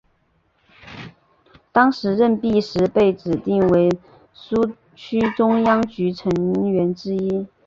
[1.71, 3.87] 当时任弼时被指定为
[4.33, 7.45] 苏区中央局成员之一。